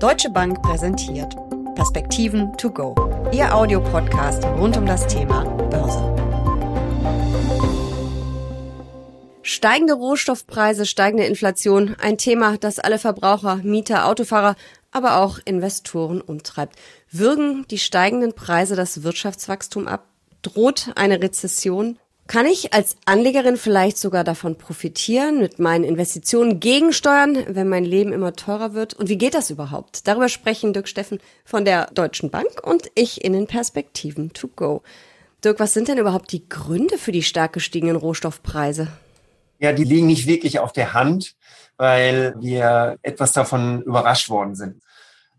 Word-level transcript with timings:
Deutsche 0.00 0.30
Bank 0.30 0.62
präsentiert 0.62 1.36
Perspektiven 1.74 2.56
to 2.56 2.70
go. 2.70 2.94
Ihr 3.32 3.54
Audiopodcast 3.54 4.42
rund 4.46 4.74
um 4.78 4.86
das 4.86 5.06
Thema 5.06 5.44
Börse. 5.44 6.00
Steigende 9.42 9.92
Rohstoffpreise, 9.92 10.86
steigende 10.86 11.26
Inflation, 11.26 11.96
ein 12.00 12.16
Thema, 12.16 12.56
das 12.56 12.78
alle 12.78 12.98
Verbraucher, 12.98 13.56
Mieter, 13.56 14.06
Autofahrer, 14.06 14.56
aber 14.90 15.18
auch 15.18 15.38
Investoren 15.44 16.22
umtreibt. 16.22 16.76
Würgen 17.10 17.66
die 17.70 17.78
steigenden 17.78 18.32
Preise 18.32 18.76
das 18.76 19.02
Wirtschaftswachstum 19.02 19.86
ab? 19.86 20.06
Droht 20.40 20.92
eine 20.94 21.20
Rezession? 21.20 21.98
Kann 22.30 22.46
ich 22.46 22.72
als 22.72 22.96
Anlegerin 23.06 23.56
vielleicht 23.56 23.98
sogar 23.98 24.22
davon 24.22 24.56
profitieren, 24.56 25.40
mit 25.40 25.58
meinen 25.58 25.82
Investitionen 25.82 26.60
gegensteuern, 26.60 27.36
wenn 27.48 27.68
mein 27.68 27.84
Leben 27.84 28.12
immer 28.12 28.34
teurer 28.34 28.72
wird? 28.72 28.94
Und 28.94 29.08
wie 29.08 29.18
geht 29.18 29.34
das 29.34 29.50
überhaupt? 29.50 30.06
Darüber 30.06 30.28
sprechen 30.28 30.72
Dirk 30.72 30.86
Steffen 30.86 31.18
von 31.44 31.64
der 31.64 31.86
Deutschen 31.86 32.30
Bank 32.30 32.62
und 32.62 32.88
ich 32.94 33.24
in 33.24 33.32
den 33.32 33.48
Perspektiven 33.48 34.32
to 34.32 34.46
go. 34.46 34.84
Dirk, 35.42 35.58
was 35.58 35.74
sind 35.74 35.88
denn 35.88 35.98
überhaupt 35.98 36.30
die 36.30 36.48
Gründe 36.48 36.98
für 36.98 37.10
die 37.10 37.24
stark 37.24 37.52
gestiegenen 37.52 37.96
Rohstoffpreise? 37.96 38.86
Ja, 39.58 39.72
die 39.72 39.82
liegen 39.82 40.06
nicht 40.06 40.28
wirklich 40.28 40.60
auf 40.60 40.72
der 40.72 40.94
Hand, 40.94 41.34
weil 41.78 42.36
wir 42.38 42.96
etwas 43.02 43.32
davon 43.32 43.82
überrascht 43.82 44.28
worden 44.28 44.54
sind. 44.54 44.80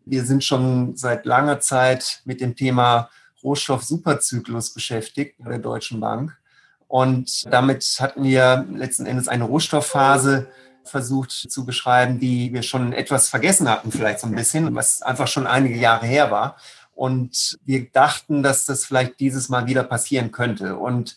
Wir 0.04 0.26
sind 0.26 0.44
schon 0.44 0.98
seit 0.98 1.26
langer 1.26 1.62
Zeit 1.62 2.20
mit 2.26 2.42
dem 2.42 2.58
Thema 2.58 3.10
Rohstoff-Superzyklus 3.42 4.74
beschäftigt 4.74 5.36
bei 5.40 5.52
der 5.52 5.60
Deutschen 5.60 6.02
Bank. 6.02 6.38
Und 6.92 7.46
damit 7.50 8.00
hatten 8.02 8.22
wir 8.26 8.66
letzten 8.70 9.06
Endes 9.06 9.30
eine 9.30 9.46
Rohstoffphase 9.46 10.50
versucht 10.84 11.32
zu 11.32 11.66
beschreiben, 11.66 12.20
die 12.20 12.52
wir 12.52 12.64
schon 12.64 12.92
etwas 12.92 13.30
vergessen 13.30 13.70
hatten, 13.70 13.94
vielleicht 13.94 14.20
so 14.20 14.28
ein 14.28 14.36
bisschen, 14.36 14.76
was 14.76 15.02
einfach 15.02 15.30
schon 15.30 15.48
einige 15.48 15.78
Jahre 15.78 16.06
her 16.06 16.32
war. 16.32 16.58
Und 16.94 17.58
wir 17.64 17.90
dachten, 17.90 18.44
dass 18.44 18.66
das 18.66 18.84
vielleicht 18.84 19.22
dieses 19.22 19.48
Mal 19.48 19.68
wieder 19.68 19.86
passieren 19.86 20.34
könnte. 20.34 20.76
Und 20.76 21.16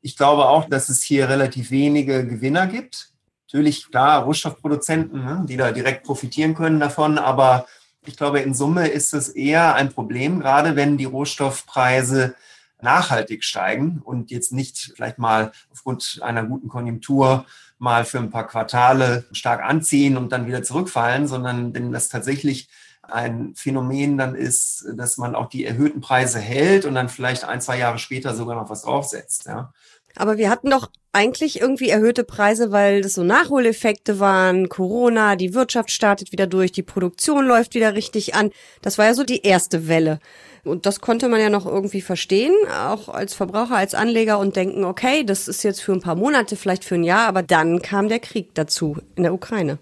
ich 0.00 0.16
glaube 0.16 0.46
auch, 0.46 0.68
dass 0.68 0.88
es 0.88 1.02
hier 1.02 1.28
relativ 1.28 1.72
wenige 1.72 2.24
Gewinner 2.24 2.68
gibt. 2.68 3.08
Natürlich, 3.48 3.90
klar, 3.90 4.22
Rohstoffproduzenten, 4.22 5.24
ne, 5.24 5.44
die 5.48 5.56
da 5.56 5.72
direkt 5.72 6.04
profitieren 6.04 6.54
können 6.54 6.78
davon, 6.78 7.18
aber 7.18 7.66
ich 8.04 8.16
glaube, 8.16 8.38
in 8.38 8.54
Summe 8.54 8.86
ist 8.86 9.12
es 9.12 9.30
eher 9.30 9.74
ein 9.74 9.92
Problem, 9.92 10.38
gerade 10.38 10.76
wenn 10.76 10.96
die 10.96 11.04
Rohstoffpreise 11.04 12.36
nachhaltig 12.80 13.44
steigen 13.44 14.00
und 14.04 14.30
jetzt 14.30 14.52
nicht 14.52 14.92
vielleicht 14.94 15.18
mal 15.18 15.52
aufgrund 15.72 16.20
einer 16.22 16.44
guten 16.44 16.68
Konjunktur 16.68 17.46
mal 17.78 18.04
für 18.04 18.18
ein 18.18 18.30
paar 18.30 18.46
Quartale 18.46 19.24
stark 19.32 19.62
anziehen 19.62 20.16
und 20.16 20.30
dann 20.32 20.46
wieder 20.46 20.62
zurückfallen, 20.62 21.26
sondern 21.26 21.74
wenn 21.74 21.92
das 21.92 22.08
tatsächlich 22.08 22.68
ein 23.02 23.54
Phänomen 23.54 24.18
dann 24.18 24.34
ist, 24.34 24.86
dass 24.94 25.16
man 25.16 25.34
auch 25.34 25.48
die 25.48 25.64
erhöhten 25.64 26.00
Preise 26.00 26.38
hält 26.38 26.84
und 26.84 26.94
dann 26.94 27.08
vielleicht 27.08 27.44
ein, 27.44 27.60
zwei 27.60 27.78
Jahre 27.78 27.98
später 27.98 28.34
sogar 28.34 28.56
noch 28.56 28.68
was 28.68 28.82
draufsetzt. 28.82 29.46
Ja. 29.46 29.72
Aber 30.16 30.38
wir 30.38 30.50
hatten 30.50 30.70
doch 30.70 30.90
eigentlich 31.12 31.60
irgendwie 31.60 31.88
erhöhte 31.88 32.24
Preise, 32.24 32.72
weil 32.72 33.00
das 33.00 33.14
so 33.14 33.22
Nachholeffekte 33.22 34.20
waren. 34.20 34.68
Corona, 34.68 35.36
die 35.36 35.54
Wirtschaft 35.54 35.90
startet 35.90 36.32
wieder 36.32 36.46
durch, 36.46 36.72
die 36.72 36.82
Produktion 36.82 37.46
läuft 37.46 37.74
wieder 37.74 37.94
richtig 37.94 38.34
an. 38.34 38.50
Das 38.82 38.98
war 38.98 39.06
ja 39.06 39.14
so 39.14 39.24
die 39.24 39.42
erste 39.42 39.88
Welle. 39.88 40.18
Und 40.64 40.84
das 40.84 41.00
konnte 41.00 41.28
man 41.28 41.40
ja 41.40 41.48
noch 41.48 41.64
irgendwie 41.64 42.00
verstehen, 42.00 42.52
auch 42.70 43.08
als 43.08 43.34
Verbraucher, 43.34 43.76
als 43.76 43.94
Anleger 43.94 44.38
und 44.38 44.56
denken, 44.56 44.84
okay, 44.84 45.24
das 45.24 45.48
ist 45.48 45.62
jetzt 45.62 45.80
für 45.80 45.92
ein 45.92 46.00
paar 46.00 46.16
Monate, 46.16 46.56
vielleicht 46.56 46.84
für 46.84 46.96
ein 46.96 47.04
Jahr, 47.04 47.28
aber 47.28 47.42
dann 47.42 47.82
kam 47.82 48.08
der 48.08 48.18
Krieg 48.18 48.54
dazu 48.54 48.98
in 49.14 49.22
der 49.22 49.32
Ukraine. 49.32 49.78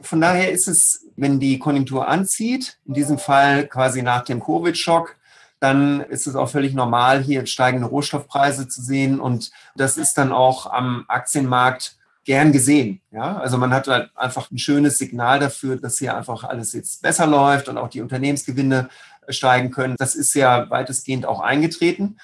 Von 0.00 0.20
daher 0.20 0.52
ist 0.52 0.68
es, 0.68 1.06
wenn 1.16 1.40
die 1.40 1.58
Konjunktur 1.58 2.06
anzieht, 2.06 2.78
in 2.84 2.92
diesem 2.92 3.18
Fall 3.18 3.66
quasi 3.66 4.02
nach 4.02 4.24
dem 4.24 4.40
Covid-Schock, 4.40 5.16
dann 5.60 6.00
ist 6.00 6.26
es 6.26 6.36
auch 6.36 6.48
völlig 6.48 6.74
normal, 6.74 7.22
hier 7.22 7.46
steigende 7.46 7.86
Rohstoffpreise 7.86 8.68
zu 8.68 8.82
sehen. 8.82 9.20
Und 9.20 9.50
das 9.74 9.96
ist 9.96 10.18
dann 10.18 10.32
auch 10.32 10.70
am 10.70 11.04
Aktienmarkt 11.08 11.96
gern 12.24 12.52
gesehen. 12.52 13.00
Ja, 13.10 13.38
also 13.38 13.56
man 13.56 13.72
hat 13.72 13.88
halt 13.88 14.10
einfach 14.16 14.50
ein 14.50 14.58
schönes 14.58 14.98
Signal 14.98 15.38
dafür, 15.38 15.76
dass 15.76 15.98
hier 15.98 16.16
einfach 16.16 16.44
alles 16.44 16.72
jetzt 16.72 17.02
besser 17.02 17.26
läuft 17.26 17.68
und 17.68 17.78
auch 17.78 17.88
die 17.88 18.02
Unternehmensgewinne 18.02 18.90
steigen 19.28 19.70
können. 19.70 19.96
Das 19.96 20.14
ist 20.14 20.34
ja 20.34 20.68
weitestgehend 20.68 21.24
auch 21.24 21.40
eingetreten. 21.40 22.18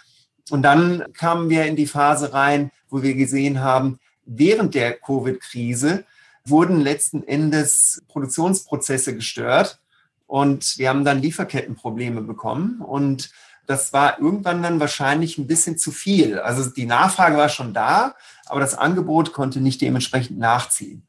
Und 0.51 0.63
dann 0.63 1.05
kamen 1.15 1.49
wir 1.49 1.65
in 1.67 1.77
die 1.77 1.87
Phase 1.87 2.33
rein, 2.35 2.71
wo 2.91 3.03
wir 3.03 3.15
gesehen 3.15 3.61
haben, 3.61 3.99
während 4.25 4.75
der 4.75 4.93
Covid-Krise 4.93 6.05
wurden 6.45 6.81
letzten 6.81 7.23
Endes 7.23 8.03
Produktionsprozesse 8.09 9.15
gestört 9.15 9.79
und 10.33 10.79
wir 10.79 10.89
haben 10.89 11.05
dann 11.05 11.21
Lieferkettenprobleme 11.21 12.23
bekommen 12.23 12.81
und 12.81 13.29
das 13.67 13.93
war 13.93 14.19
irgendwann 14.19 14.63
dann 14.63 14.81
wahrscheinlich 14.81 15.37
ein 15.37 15.47
bisschen 15.47 15.77
zu 15.77 15.91
viel. 15.91 16.39
Also 16.39 16.71
die 16.71 16.87
Nachfrage 16.87 17.37
war 17.37 17.51
schon 17.51 17.75
da, 17.75 18.15
aber 18.47 18.61
das 18.61 18.75
Angebot 18.75 19.35
konnte 19.35 19.61
nicht 19.61 19.83
dementsprechend 19.83 20.39
nachziehen. 20.39 21.03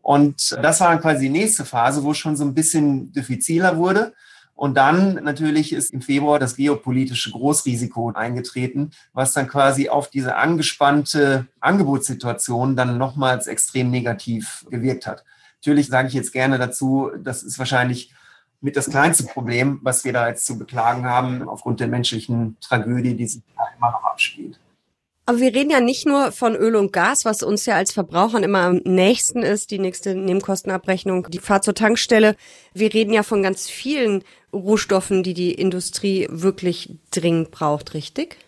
Und 0.00 0.56
das 0.62 0.80
war 0.80 0.88
dann 0.88 1.02
quasi 1.02 1.26
die 1.26 1.28
nächste 1.28 1.66
Phase, 1.66 2.04
wo 2.04 2.12
es 2.12 2.16
schon 2.16 2.36
so 2.36 2.44
ein 2.44 2.54
bisschen 2.54 3.12
diffiziler 3.12 3.76
wurde. 3.76 4.14
Und 4.54 4.78
dann 4.78 5.24
natürlich 5.24 5.74
ist 5.74 5.92
im 5.92 6.00
Februar 6.00 6.38
das 6.38 6.56
geopolitische 6.56 7.32
Großrisiko 7.32 8.12
eingetreten, 8.12 8.92
was 9.12 9.34
dann 9.34 9.46
quasi 9.46 9.90
auf 9.90 10.08
diese 10.08 10.36
angespannte 10.36 11.46
Angebotssituation 11.60 12.76
dann 12.76 12.96
nochmals 12.96 13.46
extrem 13.46 13.90
negativ 13.90 14.64
gewirkt 14.70 15.06
hat. 15.06 15.22
Natürlich 15.58 15.88
sage 15.88 16.08
ich 16.08 16.14
jetzt 16.14 16.32
gerne 16.32 16.56
dazu, 16.56 17.10
das 17.22 17.42
ist 17.42 17.58
wahrscheinlich 17.58 18.14
mit 18.60 18.76
das 18.76 18.90
kleinste 18.90 19.24
Problem, 19.24 19.80
was 19.82 20.04
wir 20.04 20.12
da 20.12 20.28
jetzt 20.28 20.46
zu 20.46 20.58
beklagen 20.58 21.06
haben, 21.06 21.48
aufgrund 21.48 21.80
der 21.80 21.88
menschlichen 21.88 22.56
Tragödie, 22.60 23.14
die 23.14 23.26
sich 23.26 23.42
da 23.56 23.64
immer 23.76 23.90
noch 23.90 24.04
abspielt. 24.04 24.58
Aber 25.26 25.38
wir 25.38 25.54
reden 25.54 25.70
ja 25.70 25.80
nicht 25.80 26.06
nur 26.06 26.32
von 26.32 26.56
Öl 26.56 26.74
und 26.74 26.92
Gas, 26.92 27.24
was 27.24 27.42
uns 27.44 27.64
ja 27.64 27.76
als 27.76 27.92
Verbrauchern 27.92 28.42
immer 28.42 28.62
am 28.62 28.80
nächsten 28.84 29.42
ist, 29.42 29.70
die 29.70 29.78
nächste 29.78 30.14
Nebenkostenabrechnung, 30.14 31.28
die 31.30 31.38
Fahrt 31.38 31.62
zur 31.62 31.74
Tankstelle. 31.74 32.34
Wir 32.74 32.92
reden 32.92 33.12
ja 33.12 33.22
von 33.22 33.42
ganz 33.42 33.68
vielen 33.68 34.24
Rohstoffen, 34.52 35.22
die 35.22 35.34
die 35.34 35.54
Industrie 35.54 36.26
wirklich 36.30 36.98
dringend 37.12 37.52
braucht, 37.52 37.94
richtig? 37.94 38.38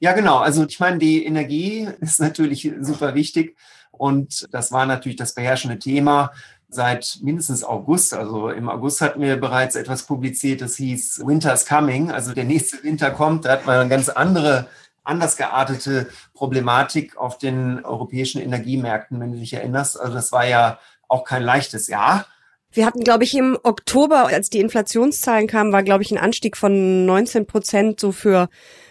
Ja, 0.00 0.12
genau. 0.12 0.36
Also 0.36 0.66
ich 0.66 0.78
meine, 0.78 0.98
die 0.98 1.24
Energie 1.24 1.88
ist 2.00 2.20
natürlich 2.20 2.70
super 2.80 3.14
wichtig 3.14 3.56
und 3.90 4.48
das 4.52 4.70
war 4.70 4.84
natürlich 4.84 5.16
das 5.16 5.34
beherrschende 5.34 5.78
Thema 5.78 6.32
seit 6.68 7.18
mindestens 7.22 7.64
August. 7.64 8.14
Also 8.14 8.50
im 8.50 8.68
August 8.68 9.00
hatten 9.00 9.20
wir 9.20 9.36
bereits 9.36 9.76
etwas 9.76 10.04
publiziert, 10.04 10.60
das 10.60 10.76
hieß 10.76 11.22
Winter's 11.26 11.66
Coming, 11.66 12.10
also 12.10 12.34
der 12.34 12.44
nächste 12.44 12.82
Winter 12.82 13.10
kommt. 13.10 13.44
Da 13.44 13.52
hat 13.52 13.66
man 13.66 13.80
eine 13.80 13.88
ganz 13.88 14.08
andere 14.08 14.68
anders 15.04 15.36
geartete 15.36 16.08
Problematik 16.34 17.16
auf 17.16 17.38
den 17.38 17.84
europäischen 17.84 18.42
Energiemärkten, 18.42 19.18
wenn 19.20 19.32
du 19.32 19.38
dich 19.38 19.54
erinnerst. 19.54 19.98
Also 19.98 20.12
das 20.12 20.32
war 20.32 20.46
ja 20.46 20.78
auch 21.08 21.24
kein 21.24 21.42
leichtes 21.42 21.88
Jahr. 21.88 22.26
Wir 22.70 22.84
hatten, 22.84 23.02
glaube 23.02 23.24
ich, 23.24 23.34
im 23.34 23.58
Oktober, 23.62 24.26
als 24.26 24.50
die 24.50 24.60
Inflationszahlen 24.60 25.46
kamen, 25.46 25.72
war, 25.72 25.82
glaube 25.82 26.02
ich, 26.02 26.10
ein 26.10 26.18
Anstieg 26.18 26.54
von 26.54 27.06
19 27.06 27.46
Prozent 27.46 27.98
so 27.98 28.12
für 28.12 28.50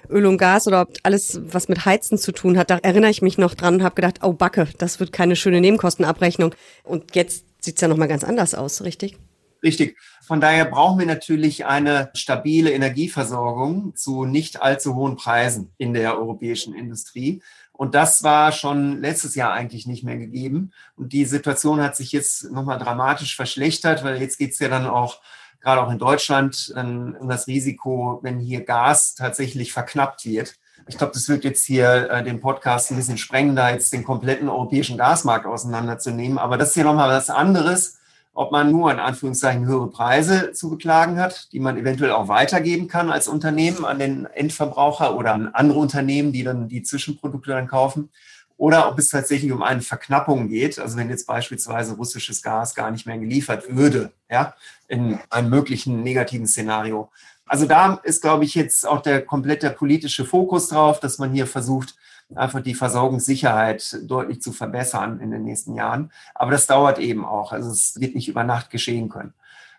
Öl 0.09 0.25
und 0.25 0.39
Gas 0.39 0.67
oder 0.67 0.87
alles, 1.03 1.39
was 1.43 1.67
mit 1.67 1.85
Heizen 1.85 2.17
zu 2.17 2.31
tun 2.31 2.57
hat. 2.57 2.71
Da 2.71 2.79
erinnere 2.79 3.11
ich 3.11 3.21
mich 3.21 3.37
noch 3.37 3.53
dran 3.53 3.75
und 3.75 3.83
habe 3.83 3.93
gedacht, 3.93 4.21
oh 4.23 4.33
Backe, 4.33 4.67
das 4.79 4.99
wird 4.99 5.11
keine 5.11 5.35
schöne 5.35 5.61
Nebenkostenabrechnung. 5.61 6.55
Und 6.83 7.15
jetzt 7.15 7.45
sieht's 7.67 7.81
ja 7.81 7.87
nochmal 7.87 8.07
ganz 8.07 8.23
anders 8.23 8.55
aus, 8.55 8.81
richtig? 8.81 9.19
Richtig. 9.61 9.97
Von 10.25 10.39
daher 10.39 10.65
brauchen 10.65 10.99
wir 10.99 11.05
natürlich 11.05 11.65
eine 11.65 12.11
stabile 12.13 12.71
Energieversorgung 12.71 13.95
zu 13.95 14.25
nicht 14.25 14.61
allzu 14.61 14.95
hohen 14.95 15.17
Preisen 15.17 15.73
in 15.77 15.93
der 15.93 16.17
europäischen 16.17 16.73
Industrie. 16.73 17.41
Und 17.73 17.93
das 17.93 18.23
war 18.23 18.51
schon 18.51 19.01
letztes 19.01 19.35
Jahr 19.35 19.51
eigentlich 19.51 19.85
nicht 19.85 20.03
mehr 20.03 20.17
gegeben. 20.17 20.71
Und 20.95 21.11
die 21.11 21.25
Situation 21.25 21.81
hat 21.81 21.95
sich 21.95 22.11
jetzt 22.11 22.51
nochmal 22.51 22.79
dramatisch 22.79 23.35
verschlechtert, 23.35 24.03
weil 24.03 24.21
jetzt 24.21 24.37
geht 24.37 24.51
es 24.51 24.59
ja 24.59 24.69
dann 24.69 24.87
auch, 24.87 25.21
gerade 25.59 25.81
auch 25.81 25.91
in 25.91 25.99
Deutschland, 25.99 26.73
um 26.75 27.27
das 27.27 27.47
Risiko, 27.47 28.19
wenn 28.21 28.39
hier 28.39 28.63
Gas 28.63 29.15
tatsächlich 29.15 29.73
verknappt 29.73 30.25
wird. 30.25 30.55
Ich 30.87 30.97
glaube, 30.97 31.13
das 31.13 31.27
wird 31.27 31.43
jetzt 31.43 31.65
hier 31.65 32.09
äh, 32.09 32.23
den 32.23 32.39
Podcast 32.39 32.91
ein 32.91 32.97
bisschen 32.97 33.17
sprengen, 33.17 33.55
da 33.55 33.71
jetzt 33.71 33.91
den 33.93 34.03
kompletten 34.03 34.49
europäischen 34.49 34.97
Gasmarkt 34.97 35.45
auseinanderzunehmen. 35.45 36.37
Aber 36.37 36.57
das 36.57 36.69
ist 36.69 36.75
ja 36.75 36.83
nochmal 36.83 37.09
was 37.09 37.29
anderes 37.29 37.97
ob 38.37 38.51
man 38.51 38.71
nur 38.71 38.91
in 38.91 38.99
Anführungszeichen 38.99 39.65
höhere 39.65 39.89
Preise 39.89 40.51
zu 40.51 40.69
beklagen 40.69 41.19
hat, 41.19 41.51
die 41.53 41.59
man 41.59 41.75
eventuell 41.75 42.11
auch 42.11 42.27
weitergeben 42.27 42.87
kann 42.87 43.09
als 43.09 43.27
Unternehmen 43.27 43.83
an 43.83 43.97
den 43.97 44.27
Endverbraucher 44.27 45.17
oder 45.17 45.33
an 45.33 45.47
andere 45.47 45.79
Unternehmen, 45.79 46.31
die 46.31 46.43
dann 46.43 46.67
die 46.67 46.83
Zwischenprodukte 46.83 47.49
dann 47.49 47.67
kaufen, 47.67 48.09
oder 48.55 48.89
ob 48.89 48.99
es 48.99 49.09
tatsächlich 49.09 49.51
um 49.51 49.63
eine 49.63 49.81
Verknappung 49.81 50.49
geht, 50.49 50.77
also 50.77 50.97
wenn 50.97 51.09
jetzt 51.09 51.25
beispielsweise 51.25 51.95
russisches 51.95 52.43
Gas 52.43 52.75
gar 52.75 52.91
nicht 52.91 53.07
mehr 53.07 53.17
geliefert 53.17 53.75
würde, 53.75 54.11
ja, 54.29 54.53
in 54.87 55.17
einem 55.31 55.49
möglichen 55.49 56.03
negativen 56.03 56.47
Szenario. 56.47 57.09
Also 57.47 57.65
da 57.65 57.99
ist, 58.03 58.21
glaube 58.21 58.45
ich, 58.45 58.55
jetzt 58.55 58.87
auch 58.87 59.01
der 59.01 59.25
komplette 59.25 59.69
politische 59.69 60.25
Fokus 60.25 60.69
drauf, 60.69 60.99
dass 60.99 61.17
man 61.17 61.31
hier 61.31 61.47
versucht, 61.47 61.95
einfach 62.35 62.61
die 62.61 62.75
Versorgungssicherheit 62.75 63.99
deutlich 64.03 64.41
zu 64.41 64.51
verbessern 64.51 65.19
in 65.21 65.31
den 65.31 65.43
nächsten 65.43 65.75
Jahren. 65.75 66.11
Aber 66.35 66.51
das 66.51 66.67
dauert 66.67 66.99
eben 66.99 67.25
auch. 67.25 67.53
Also 67.53 67.71
es 67.71 67.99
wird 67.99 68.15
nicht 68.15 68.27
über 68.27 68.43
Nacht 68.43 68.69
geschehen 68.69 69.09
können. 69.09 69.33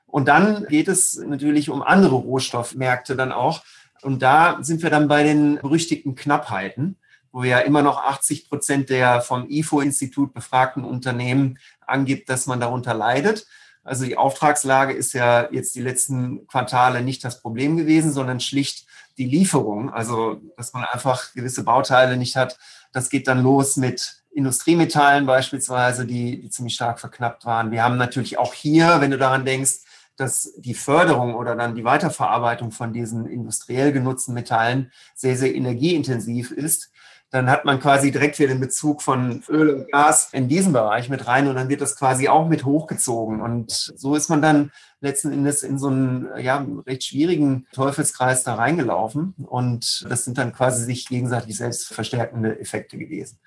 Und 0.06 0.28
dann 0.28 0.64
geht 0.68 0.88
es 0.88 1.18
natürlich 1.18 1.68
um 1.68 1.82
andere 1.82 2.14
Rohstoffmärkte 2.14 3.14
dann 3.14 3.32
auch. 3.32 3.62
Und 4.00 4.22
da 4.22 4.58
sind 4.62 4.82
wir 4.82 4.90
dann 4.90 5.08
bei 5.08 5.22
den 5.22 5.56
berüchtigten 5.56 6.14
Knappheiten, 6.14 6.96
wo 7.30 7.44
ja 7.44 7.58
immer 7.58 7.82
noch 7.82 8.02
80 8.02 8.48
Prozent 8.48 8.88
der 8.88 9.20
vom 9.20 9.50
IFO-Institut 9.50 10.32
befragten 10.32 10.84
Unternehmen 10.84 11.58
angibt, 11.86 12.30
dass 12.30 12.46
man 12.46 12.60
darunter 12.60 12.94
leidet. 12.94 13.46
Also 13.88 14.04
die 14.04 14.16
Auftragslage 14.16 14.92
ist 14.92 15.14
ja 15.14 15.48
jetzt 15.50 15.74
die 15.74 15.82
letzten 15.82 16.46
Quartale 16.46 17.02
nicht 17.02 17.24
das 17.24 17.40
Problem 17.40 17.76
gewesen, 17.76 18.12
sondern 18.12 18.40
schlicht 18.40 18.86
die 19.16 19.24
Lieferung. 19.24 19.90
Also 19.92 20.40
dass 20.56 20.72
man 20.72 20.84
einfach 20.84 21.32
gewisse 21.34 21.64
Bauteile 21.64 22.16
nicht 22.16 22.36
hat. 22.36 22.58
Das 22.92 23.10
geht 23.10 23.26
dann 23.28 23.42
los 23.42 23.76
mit 23.76 24.22
Industriemetallen 24.30 25.26
beispielsweise, 25.26 26.06
die, 26.06 26.40
die 26.40 26.50
ziemlich 26.50 26.74
stark 26.74 27.00
verknappt 27.00 27.44
waren. 27.44 27.70
Wir 27.70 27.82
haben 27.82 27.96
natürlich 27.96 28.38
auch 28.38 28.54
hier, 28.54 29.00
wenn 29.00 29.10
du 29.10 29.18
daran 29.18 29.44
denkst, 29.44 29.80
dass 30.16 30.52
die 30.58 30.74
Förderung 30.74 31.34
oder 31.34 31.56
dann 31.56 31.74
die 31.74 31.84
Weiterverarbeitung 31.84 32.72
von 32.72 32.92
diesen 32.92 33.26
industriell 33.26 33.92
genutzten 33.92 34.34
Metallen 34.34 34.92
sehr, 35.14 35.36
sehr 35.36 35.54
energieintensiv 35.54 36.50
ist, 36.50 36.90
dann 37.30 37.50
hat 37.50 37.64
man 37.66 37.78
quasi 37.78 38.10
direkt 38.10 38.38
wieder 38.38 38.48
den 38.48 38.60
Bezug 38.60 39.02
von 39.02 39.42
Öl 39.48 39.70
und 39.70 39.92
Gas 39.92 40.30
in 40.32 40.48
diesen 40.48 40.72
Bereich 40.72 41.10
mit 41.10 41.26
rein 41.26 41.46
und 41.46 41.56
dann 41.56 41.68
wird 41.68 41.82
das 41.82 41.96
quasi 41.96 42.28
auch 42.28 42.48
mit 42.48 42.64
hochgezogen. 42.64 43.42
Und 43.42 43.70
so 43.70 44.14
ist 44.14 44.30
man 44.30 44.40
dann 44.40 44.72
letzten 45.00 45.32
Endes 45.32 45.62
in 45.62 45.78
so 45.78 45.88
einen 45.88 46.28
ja, 46.38 46.66
recht 46.86 47.04
schwierigen 47.04 47.66
Teufelskreis 47.72 48.44
da 48.44 48.54
reingelaufen. 48.54 49.34
Und 49.46 50.06
das 50.08 50.24
sind 50.24 50.38
dann 50.38 50.54
quasi 50.54 50.84
sich 50.84 51.06
gegenseitig 51.06 51.56
selbst 51.56 51.92
verstärkende 51.92 52.58
Effekte 52.58 52.96
gewesen. 52.96 53.38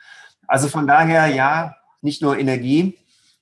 Also 0.45 0.67
von 0.67 0.85
daher, 0.85 1.27
ja, 1.27 1.75
nicht 2.01 2.21
nur 2.21 2.37
Energie. 2.37 2.99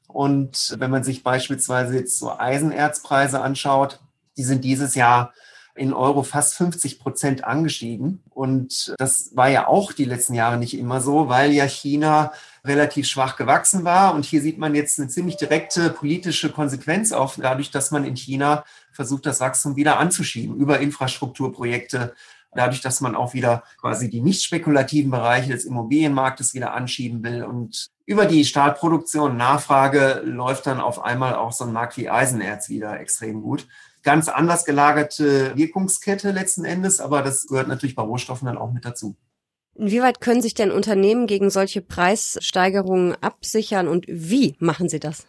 Und 0.08 0.76
wenn 0.80 0.90
man 0.90 1.04
sich 1.04 1.22
beispielsweise 1.22 1.96
jetzt 1.96 2.18
so 2.18 2.32
Eisenerzpreise 2.38 3.42
anschaut, 3.42 4.00
die 4.38 4.44
sind 4.44 4.64
dieses 4.64 4.96
Jahr 4.96 5.34
in 5.80 5.94
Euro 5.94 6.24
fast 6.24 6.56
50 6.56 7.00
Prozent 7.00 7.44
angestiegen. 7.46 8.22
Und 8.30 8.94
das 8.98 9.36
war 9.36 9.50
ja 9.50 9.68
auch 9.68 9.94
die 9.94 10.06
letzten 10.06 10.34
Jahre 10.34 10.58
nicht 10.58 10.78
immer 10.78 11.00
so, 11.00 11.30
weil 11.30 11.52
ja 11.52 11.66
China 11.66 12.34
relativ 12.66 13.08
schwach 13.08 13.38
gewachsen 13.38 13.86
war. 13.86 14.14
Und 14.14 14.26
hier 14.26 14.42
sieht 14.42 14.58
man 14.58 14.76
jetzt 14.76 15.00
eine 15.00 15.08
ziemlich 15.08 15.38
direkte 15.38 15.90
politische 15.90 16.52
Konsequenz 16.52 17.14
auf, 17.14 17.38
dadurch, 17.42 17.72
dass 17.72 17.92
man 17.92 18.04
in 18.04 18.16
China 18.16 18.66
versucht, 18.92 19.26
das 19.26 19.40
Wachstum 19.40 19.78
wieder 19.78 19.98
anzuschieben 20.00 20.58
über 20.58 20.80
Infrastrukturprojekte, 20.80 22.14
dadurch, 22.54 22.82
dass 22.82 23.00
man 23.00 23.16
auch 23.16 23.34
wieder 23.34 23.64
quasi 23.80 24.10
die 24.10 24.22
nicht 24.22 24.44
spekulativen 24.44 25.12
Bereiche 25.12 25.54
des 25.54 25.64
Immobilienmarktes 25.64 26.54
wieder 26.54 26.74
anschieben 26.74 27.24
will. 27.24 27.44
Und 27.44 27.88
über 28.10 28.26
die 28.26 28.44
Stahlproduktion, 28.44 29.38
Nachfrage 29.38 30.22
läuft 30.26 30.66
dann 30.66 30.82
auf 30.82 31.04
einmal 31.04 31.36
auch 31.36 31.52
so 31.52 31.64
ein 31.64 31.74
Markt 31.74 31.96
wie 31.98 32.10
Eisenerz 32.10 32.68
wieder 32.70 33.00
extrem 33.00 33.42
gut 33.42 33.68
ganz 34.04 34.30
anders 34.30 34.66
gelagerte 34.66 35.56
Wirkungskette 35.56 36.32
letzten 36.32 36.66
Endes, 36.66 37.00
aber 37.00 37.22
das 37.22 37.48
gehört 37.48 37.68
natürlich 37.68 37.96
bei 37.96 38.04
Rohstoffen 38.04 38.46
dann 38.46 38.58
auch 38.58 38.72
mit 38.72 38.86
dazu. 38.86 39.16
Inwieweit 39.76 40.20
können 40.20 40.42
sich 40.42 40.54
denn 40.54 40.72
Unternehmen 40.72 41.28
gegen 41.28 41.50
solche 41.50 41.82
Preissteigerungen 41.82 43.16
absichern 43.22 43.88
und 43.88 44.06
wie 44.08 44.56
machen 44.60 44.90
sie 44.90 45.00
das? 45.00 45.26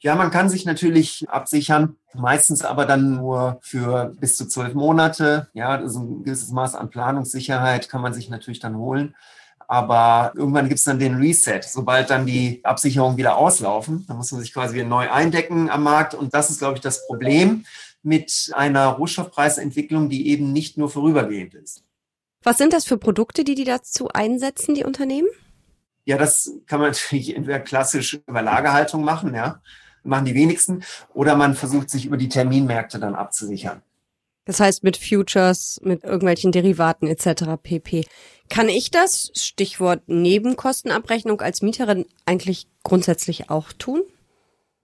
Ja, 0.00 0.14
man 0.14 0.30
kann 0.30 0.48
sich 0.48 0.64
natürlich 0.64 1.28
absichern, 1.28 1.96
meistens 2.14 2.64
aber 2.64 2.86
dann 2.86 3.16
nur 3.16 3.58
für 3.62 4.14
bis 4.20 4.36
zu 4.36 4.46
zwölf 4.46 4.74
Monate. 4.74 5.48
Ja, 5.54 5.70
also 5.70 6.00
ein 6.00 6.22
gewisses 6.22 6.50
Maß 6.50 6.76
an 6.76 6.90
Planungssicherheit 6.90 7.88
kann 7.88 8.00
man 8.00 8.14
sich 8.14 8.30
natürlich 8.30 8.60
dann 8.60 8.76
holen. 8.76 9.16
Aber 9.68 10.32
irgendwann 10.34 10.68
gibt 10.68 10.78
es 10.78 10.84
dann 10.84 10.98
den 10.98 11.16
Reset, 11.16 11.60
sobald 11.62 12.08
dann 12.08 12.24
die 12.24 12.60
Absicherungen 12.64 13.18
wieder 13.18 13.36
auslaufen. 13.36 14.06
Dann 14.08 14.16
muss 14.16 14.32
man 14.32 14.40
sich 14.40 14.54
quasi 14.54 14.74
wieder 14.74 14.86
neu 14.86 15.10
eindecken 15.10 15.68
am 15.68 15.82
Markt. 15.82 16.14
Und 16.14 16.32
das 16.34 16.48
ist, 16.48 16.58
glaube 16.58 16.76
ich, 16.76 16.80
das 16.80 17.06
Problem 17.06 17.66
mit 18.02 18.50
einer 18.54 18.86
Rohstoffpreisentwicklung, 18.88 20.08
die 20.08 20.28
eben 20.28 20.52
nicht 20.52 20.78
nur 20.78 20.88
vorübergehend 20.88 21.54
ist. 21.54 21.84
Was 22.42 22.56
sind 22.56 22.72
das 22.72 22.86
für 22.86 22.96
Produkte, 22.96 23.44
die 23.44 23.54
die 23.54 23.64
dazu 23.64 24.08
einsetzen, 24.08 24.74
die 24.74 24.84
Unternehmen? 24.84 25.28
Ja, 26.06 26.16
das 26.16 26.50
kann 26.66 26.80
man 26.80 26.90
natürlich 26.92 27.36
entweder 27.36 27.60
klassisch 27.60 28.18
über 28.26 28.40
Lagerhaltung 28.40 29.04
machen, 29.04 29.34
ja, 29.34 29.60
machen 30.02 30.24
die 30.24 30.34
wenigsten, 30.34 30.82
oder 31.12 31.36
man 31.36 31.54
versucht 31.54 31.90
sich 31.90 32.06
über 32.06 32.16
die 32.16 32.30
Terminmärkte 32.30 32.98
dann 32.98 33.14
abzusichern. 33.14 33.82
Das 34.48 34.60
heißt 34.60 34.82
mit 34.82 34.96
Futures, 34.96 35.78
mit 35.84 36.04
irgendwelchen 36.04 36.52
Derivaten 36.52 37.06
etc. 37.06 37.60
pp. 37.62 38.06
Kann 38.48 38.70
ich 38.70 38.90
das, 38.90 39.30
Stichwort 39.34 40.00
Nebenkostenabrechnung 40.06 41.42
als 41.42 41.60
Mieterin, 41.60 42.06
eigentlich 42.24 42.66
grundsätzlich 42.82 43.50
auch 43.50 43.74
tun? 43.74 44.00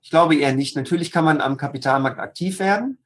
Ich 0.03 0.11
glaube 0.11 0.37
eher 0.37 0.53
nicht. 0.53 0.77
Natürlich 0.77 1.11
kann 1.11 1.25
man 1.25 1.41
am 1.41 1.57
Kapitalmarkt 1.57 2.19
aktiv 2.19 2.59
werden. 2.59 2.99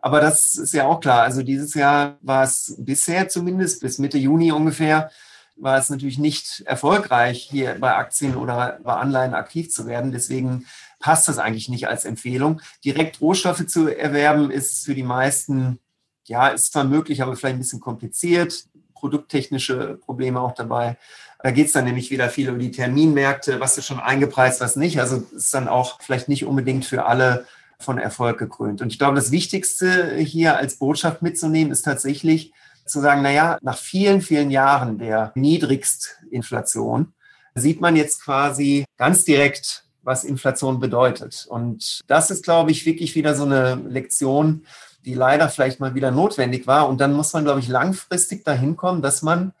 Aber 0.00 0.22
das 0.22 0.54
ist 0.54 0.72
ja 0.72 0.86
auch 0.86 1.00
klar. 1.00 1.20
Also 1.20 1.42
dieses 1.42 1.74
Jahr 1.74 2.16
war 2.22 2.44
es 2.44 2.74
bisher 2.78 3.28
zumindest 3.28 3.82
bis 3.82 3.98
Mitte 3.98 4.16
Juni 4.16 4.52
ungefähr, 4.52 5.10
war 5.56 5.76
es 5.76 5.90
natürlich 5.90 6.18
nicht 6.18 6.62
erfolgreich, 6.64 7.46
hier 7.50 7.76
bei 7.78 7.94
Aktien 7.94 8.36
oder 8.36 8.80
bei 8.82 8.94
Anleihen 8.94 9.34
aktiv 9.34 9.70
zu 9.70 9.86
werden. 9.86 10.12
Deswegen 10.12 10.64
passt 10.98 11.28
das 11.28 11.36
eigentlich 11.36 11.68
nicht 11.68 11.88
als 11.88 12.06
Empfehlung. 12.06 12.62
Direkt 12.86 13.20
Rohstoffe 13.20 13.66
zu 13.66 13.88
erwerben 13.88 14.50
ist 14.50 14.86
für 14.86 14.94
die 14.94 15.02
meisten, 15.02 15.78
ja, 16.28 16.48
ist 16.48 16.72
zwar 16.72 16.84
möglich, 16.84 17.22
aber 17.22 17.36
vielleicht 17.36 17.56
ein 17.56 17.60
bisschen 17.60 17.80
kompliziert. 17.80 18.66
Produkttechnische 18.94 19.98
Probleme 20.04 20.40
auch 20.40 20.54
dabei. 20.54 20.96
Da 21.42 21.50
geht 21.50 21.66
es 21.66 21.72
dann 21.72 21.84
nämlich 21.84 22.10
wieder 22.10 22.28
viel 22.28 22.48
über 22.48 22.58
die 22.58 22.70
Terminmärkte, 22.70 23.60
was 23.60 23.76
ist 23.78 23.86
schon 23.86 24.00
eingepreist, 24.00 24.60
was 24.60 24.76
nicht. 24.76 25.00
Also 25.00 25.24
ist 25.36 25.52
dann 25.52 25.68
auch 25.68 26.00
vielleicht 26.00 26.28
nicht 26.28 26.44
unbedingt 26.44 26.84
für 26.84 27.06
alle 27.06 27.46
von 27.78 27.98
Erfolg 27.98 28.38
gekrönt. 28.38 28.80
Und 28.80 28.90
ich 28.90 28.98
glaube, 28.98 29.16
das 29.16 29.30
Wichtigste 29.30 30.16
hier 30.16 30.56
als 30.56 30.76
Botschaft 30.76 31.22
mitzunehmen 31.22 31.72
ist 31.72 31.82
tatsächlich 31.82 32.52
zu 32.86 33.00
sagen, 33.00 33.22
na 33.22 33.30
ja, 33.30 33.58
nach 33.62 33.76
vielen, 33.76 34.22
vielen 34.22 34.50
Jahren 34.50 34.98
der 34.98 35.32
Niedrigstinflation 35.34 37.12
sieht 37.54 37.80
man 37.80 37.96
jetzt 37.96 38.22
quasi 38.24 38.84
ganz 38.96 39.24
direkt, 39.24 39.84
was 40.02 40.24
Inflation 40.24 40.78
bedeutet. 40.78 41.46
Und 41.48 42.00
das 42.06 42.30
ist, 42.30 42.44
glaube 42.44 42.70
ich, 42.70 42.86
wirklich 42.86 43.14
wieder 43.14 43.34
so 43.34 43.44
eine 43.44 43.74
Lektion, 43.74 44.64
die 45.06 45.14
leider 45.14 45.48
vielleicht 45.48 45.80
mal 45.80 45.94
wieder 45.94 46.10
notwendig 46.10 46.66
war. 46.66 46.88
Und 46.88 47.00
dann 47.00 47.12
muss 47.14 47.32
man, 47.32 47.44
glaube 47.44 47.60
ich, 47.60 47.68
langfristig 47.68 48.44
dahin 48.44 48.76
kommen, 48.76 49.00
dass 49.00 49.22
man 49.22 49.52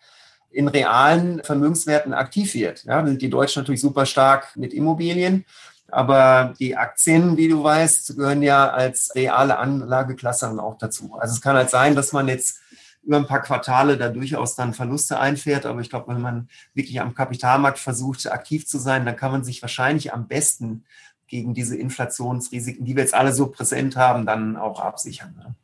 in 0.50 0.68
realen 0.68 1.42
Vermögenswerten 1.44 2.12
aktiv 2.12 2.54
wird. 2.54 2.84
Ja, 2.84 3.04
sind 3.06 3.22
die 3.22 3.30
Deutschen 3.30 3.62
natürlich 3.62 3.80
super 3.80 4.06
stark 4.06 4.56
mit 4.56 4.74
Immobilien. 4.74 5.44
Aber 5.88 6.54
die 6.58 6.76
Aktien, 6.76 7.36
wie 7.36 7.48
du 7.48 7.62
weißt, 7.62 8.16
gehören 8.16 8.42
ja 8.42 8.68
als 8.70 9.14
reale 9.14 9.58
Anlageklasse 9.58 10.46
dann 10.46 10.58
auch 10.58 10.78
dazu. 10.78 11.16
Also 11.20 11.34
es 11.34 11.40
kann 11.40 11.56
halt 11.56 11.70
sein, 11.70 11.94
dass 11.94 12.12
man 12.12 12.26
jetzt 12.26 12.60
über 13.04 13.18
ein 13.18 13.26
paar 13.26 13.42
Quartale 13.42 13.96
da 13.96 14.08
durchaus 14.08 14.56
dann 14.56 14.74
Verluste 14.74 15.20
einfährt. 15.20 15.64
Aber 15.64 15.80
ich 15.80 15.90
glaube, 15.90 16.12
wenn 16.12 16.20
man 16.20 16.48
wirklich 16.74 17.00
am 17.00 17.14
Kapitalmarkt 17.14 17.78
versucht, 17.78 18.26
aktiv 18.30 18.66
zu 18.66 18.78
sein, 18.78 19.06
dann 19.06 19.16
kann 19.16 19.30
man 19.30 19.44
sich 19.44 19.62
wahrscheinlich 19.62 20.12
am 20.12 20.26
besten 20.26 20.84
gegen 21.28 21.54
diese 21.54 21.76
Inflationsrisiken, 21.76 22.84
die 22.84 22.96
wir 22.96 23.02
jetzt 23.02 23.14
alle 23.14 23.32
so 23.32 23.46
präsent 23.46 23.96
haben, 23.96 24.26
dann 24.26 24.56
auch 24.56 24.80
absichern. 24.80 25.34
Ne? 25.36 25.54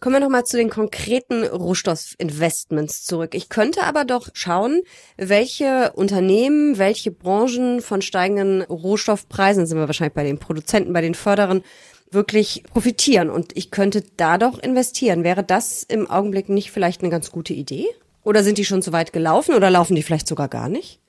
Kommen 0.00 0.14
wir 0.14 0.20
nochmal 0.20 0.44
zu 0.44 0.56
den 0.56 0.70
konkreten 0.70 1.44
Rohstoffinvestments 1.44 3.04
zurück. 3.04 3.34
Ich 3.34 3.50
könnte 3.50 3.82
aber 3.82 4.06
doch 4.06 4.30
schauen, 4.32 4.80
welche 5.18 5.92
Unternehmen, 5.92 6.78
welche 6.78 7.10
Branchen 7.10 7.82
von 7.82 8.00
steigenden 8.00 8.62
Rohstoffpreisen, 8.62 9.66
sind 9.66 9.76
wir 9.76 9.86
wahrscheinlich 9.86 10.14
bei 10.14 10.24
den 10.24 10.38
Produzenten, 10.38 10.94
bei 10.94 11.02
den 11.02 11.14
Förderern, 11.14 11.62
wirklich 12.10 12.64
profitieren. 12.72 13.28
Und 13.28 13.56
ich 13.56 13.70
könnte 13.70 14.02
da 14.16 14.38
doch 14.38 14.58
investieren. 14.58 15.22
Wäre 15.22 15.44
das 15.44 15.82
im 15.82 16.10
Augenblick 16.10 16.48
nicht 16.48 16.70
vielleicht 16.70 17.02
eine 17.02 17.10
ganz 17.10 17.30
gute 17.30 17.52
Idee? 17.52 17.86
Oder 18.24 18.42
sind 18.42 18.56
die 18.56 18.64
schon 18.64 18.82
zu 18.82 18.92
weit 18.92 19.12
gelaufen 19.12 19.54
oder 19.54 19.70
laufen 19.70 19.94
die 19.94 20.02
vielleicht 20.02 20.28
sogar 20.28 20.48
gar 20.48 20.70
nicht? 20.70 21.00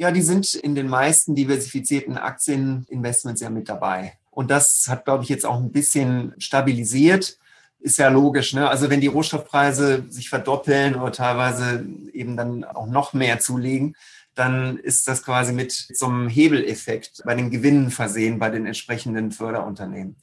Ja, 0.00 0.10
die 0.10 0.22
sind 0.22 0.54
in 0.54 0.74
den 0.74 0.88
meisten 0.88 1.34
diversifizierten 1.34 2.16
Aktieninvestments 2.16 3.42
ja 3.42 3.50
mit 3.50 3.68
dabei. 3.68 4.14
Und 4.30 4.50
das 4.50 4.86
hat, 4.88 5.04
glaube 5.04 5.24
ich, 5.24 5.28
jetzt 5.28 5.44
auch 5.44 5.58
ein 5.58 5.72
bisschen 5.72 6.32
stabilisiert 6.38 7.36
ist 7.80 7.98
ja 7.98 8.08
logisch. 8.08 8.54
Ne? 8.54 8.68
Also 8.68 8.90
wenn 8.90 9.00
die 9.00 9.06
Rohstoffpreise 9.08 10.04
sich 10.08 10.28
verdoppeln 10.28 10.94
oder 10.94 11.12
teilweise 11.12 11.86
eben 12.12 12.36
dann 12.36 12.64
auch 12.64 12.86
noch 12.86 13.12
mehr 13.12 13.40
zulegen, 13.40 13.94
dann 14.34 14.78
ist 14.78 15.06
das 15.06 15.22
quasi 15.22 15.52
mit 15.52 15.72
so 15.72 16.06
einem 16.06 16.28
Hebeleffekt 16.28 17.22
bei 17.24 17.34
den 17.34 17.50
Gewinnen 17.50 17.90
versehen 17.90 18.38
bei 18.38 18.50
den 18.50 18.66
entsprechenden 18.66 19.32
Förderunternehmen. 19.32 20.16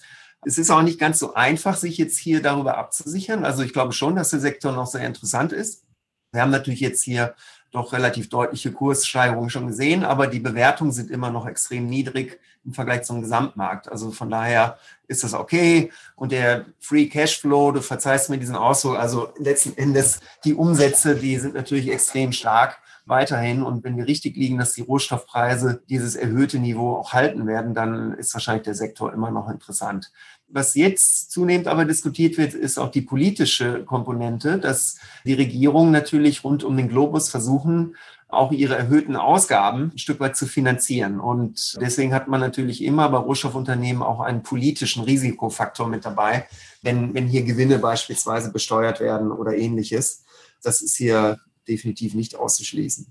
Es 0.44 0.58
ist 0.58 0.70
auch 0.70 0.82
nicht 0.82 1.00
ganz 1.00 1.20
so 1.20 1.34
einfach, 1.34 1.78
sich 1.78 1.98
jetzt 1.98 2.18
hier 2.18 2.42
darüber 2.42 2.78
abzusichern. 2.78 3.44
Also 3.44 3.64
ich 3.64 3.74
glaube 3.74 3.94
schon, 3.94 4.16
dass 4.16 4.30
der 4.30 4.40
Sektor 4.40 4.72
noch 4.72 4.88
sehr 4.88 5.06
interessant 5.06 5.52
ist. 5.52 5.84
Wir 6.32 6.42
haben 6.42 6.52
natürlich 6.52 6.80
jetzt 6.80 7.04
hier 7.04 7.36
doch 7.72 7.94
relativ 7.94 8.30
deutliche 8.30 8.72
Kurssteigerungen 8.72 9.50
schon 9.50 9.68
gesehen, 9.68 10.04
aber 10.04 10.28
die 10.28 10.40
Bewertungen 10.40 10.92
sind 10.92 11.12
immer 11.12 11.30
noch 11.30 11.48
extrem 11.48 11.88
niedrig 11.88 12.40
im 12.66 12.74
Vergleich 12.74 13.04
zum 13.04 13.22
Gesamtmarkt. 13.22 13.90
Also 13.90 14.12
von 14.12 14.30
daher 14.30 14.78
ist 15.08 15.24
das 15.24 15.34
okay. 15.34 15.92
Und 16.16 16.32
der 16.32 16.66
Free 16.80 17.08
Cashflow, 17.08 17.72
du 17.72 17.82
verzeihst 17.82 18.30
mir 18.30 18.38
diesen 18.38 18.56
Ausdruck, 18.56 18.98
also 18.98 19.30
letzten 19.38 19.78
Endes 19.78 20.20
die 20.44 20.54
Umsätze, 20.54 21.16
die 21.16 21.38
sind 21.38 21.56
natürlich 21.56 21.90
extrem 21.90 22.32
stark. 22.32 22.80
Weiterhin. 23.08 23.64
Und 23.64 23.84
wenn 23.84 23.98
wir 23.98 24.08
richtig 24.08 24.36
liegen, 24.36 24.58
dass 24.58 24.74
die 24.74 24.82
Rohstoffpreise 24.82 25.82
dieses 25.90 26.16
erhöhte 26.16 26.60
Niveau 26.60 26.96
auch 26.96 27.14
halten 27.14 27.48
werden, 27.48 27.74
dann 27.74 28.14
ist 28.14 28.34
wahrscheinlich 28.34 28.64
der 28.64 28.76
Sektor 28.76 29.14
immer 29.14 29.32
noch 29.32 29.50
interessant. 29.50 30.12
Was 30.50 30.76
jetzt 30.76 31.32
zunehmend 31.32 31.68
aber 31.68 31.86
diskutiert 31.86 32.38
wird, 32.38 32.54
ist 32.54 32.78
auch 32.78 32.90
die 32.90 33.02
politische 33.02 33.84
Komponente, 33.84 34.58
dass 34.60 34.98
die 35.26 35.34
Regierungen 35.34 35.92
natürlich 35.92 36.44
rund 36.44 36.64
um 36.64 36.78
den 36.78 36.88
Globus 36.88 37.30
versuchen, 37.30 37.96
auch 38.30 38.52
ihre 38.52 38.76
erhöhten 38.76 39.16
Ausgaben 39.16 39.92
ein 39.94 39.98
Stück 39.98 40.20
weit 40.20 40.36
zu 40.36 40.48
finanzieren. 40.48 41.20
Und 41.20 41.78
deswegen 41.80 42.14
hat 42.14 42.28
man 42.28 42.42
natürlich 42.42 42.84
immer 42.84 43.08
bei 43.10 43.18
Rohstoffunternehmen 43.18 44.04
auch 44.04 44.20
einen 44.20 44.44
politischen 44.44 45.04
Risikofaktor 45.04 45.88
mit 45.88 46.06
dabei, 46.06 46.46
wenn, 46.82 47.14
wenn 47.14 47.28
hier 47.28 47.44
Gewinne 47.44 47.80
beispielsweise 47.80 48.52
besteuert 48.52 49.00
werden 49.00 49.32
oder 49.32 49.56
ähnliches. 49.56 50.26
Das 50.62 50.82
ist 50.82 50.98
hier 50.98 51.40
definitiv 51.68 52.14
nicht 52.14 52.36
auszuschließen. 52.36 53.08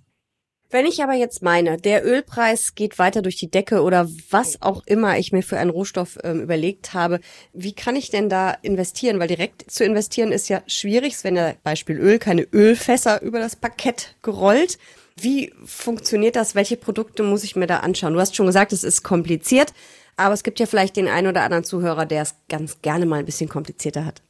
Wenn 0.69 0.85
ich 0.85 1.01
aber 1.01 1.15
jetzt 1.15 1.43
meine, 1.43 1.77
der 1.77 2.05
Ölpreis 2.05 2.75
geht 2.75 2.99
weiter 2.99 3.23
durch 3.23 3.37
die 3.37 3.51
Decke 3.51 3.83
oder 3.83 4.09
was 4.31 4.61
auch 4.63 4.83
immer 4.85 5.17
ich 5.17 5.31
mir 5.31 5.43
für 5.43 5.59
einen 5.59 5.71
Rohstoff 5.71 6.19
ähm, 6.25 6.41
überlegt 6.41 6.93
habe, 6.93 7.21
wie 7.53 7.73
kann 7.73 7.95
ich 7.95 8.11
denn 8.11 8.29
da 8.29 8.51
investieren? 8.63 9.21
Weil 9.21 9.29
direkt 9.29 9.71
zu 9.71 9.85
investieren 9.85 10.33
ist 10.33 10.49
ja 10.49 10.63
schwierig, 10.67 11.23
wenn 11.23 11.37
ja 11.37 11.55
Beispiel 11.63 11.97
Öl 11.99 12.19
keine 12.19 12.43
Ölfässer 12.53 13.23
über 13.23 13.39
das 13.39 13.55
Parkett 13.55 14.17
gerollt. 14.23 14.79
Wie 15.17 15.53
funktioniert 15.65 16.35
das? 16.35 16.57
Welche 16.57 16.77
Produkte 16.77 17.23
muss 17.23 17.45
ich 17.45 17.55
mir 17.55 17.69
da 17.69 17.79
anschauen? 17.79 18.15
Du 18.15 18.21
hast 18.21 18.35
schon 18.35 18.47
gesagt, 18.47 18.73
es 18.73 18.83
ist 18.83 19.05
kompliziert, 19.05 19.73
aber 20.17 20.35
es 20.35 20.43
gibt 20.43 20.59
ja 20.59 20.67
vielleicht 20.67 20.97
den 20.97 21.09
einen 21.09 21.29
oder 21.29 21.43
anderen 21.43 21.65
Zuhörer, 21.65 22.07
der 22.07 22.23
es 22.23 22.35
ganz 22.49 22.83
gerne 22.83 23.07
mal 23.07 23.21
ein 23.21 23.25
bisschen 23.25 23.49
komplizierter 23.49 24.05
hat. 24.05 24.21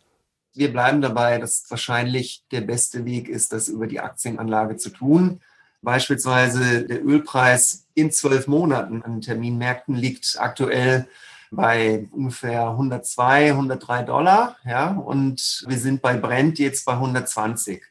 Wir 0.57 0.73
bleiben 0.73 1.01
dabei, 1.01 1.39
dass 1.39 1.65
wahrscheinlich 1.69 2.45
der 2.51 2.63
beste 2.63 3.05
Weg 3.05 3.29
ist, 3.29 3.53
das 3.53 3.69
über 3.69 3.87
die 3.87 4.01
Aktienanlage 4.01 4.77
zu 4.77 4.91
tun. 4.91 5.41
Beispielsweise 5.83 6.85
der 6.85 7.05
Ölpreis 7.05 7.87
in 7.95 8.11
zwölf 8.11 8.47
Monaten 8.47 9.03
an 9.03 9.21
Terminmärkten 9.21 9.95
liegt 9.95 10.37
aktuell 10.39 11.07
bei 11.51 12.09
ungefähr 12.11 12.69
102, 12.69 13.51
103 13.51 14.03
Dollar, 14.03 14.57
ja, 14.65 14.91
und 14.91 15.65
wir 15.69 15.79
sind 15.79 16.03
bei 16.03 16.17
Brent 16.17 16.59
jetzt 16.59 16.85
bei 16.85 16.93
120. 16.93 17.83